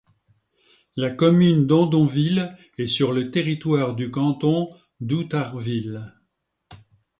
[0.95, 6.15] La commune d'Andonville est sur le territoire du canton d'Outarville.